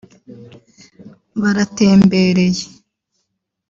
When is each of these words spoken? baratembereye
baratembereye 1.41 2.63